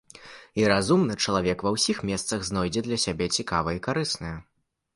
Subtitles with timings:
[0.61, 4.37] І разумны чалавек ва ўсіх месцах знойдзе для сябе цікавае і карыснае.